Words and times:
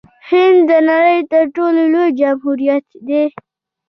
هند 0.27 0.59
د 0.69 0.71
نړۍ 0.89 1.17
تر 1.31 1.43
ټولو 1.55 1.81
لوی 1.93 2.09
جمهوریت 2.19 2.85
دی. 3.07 3.23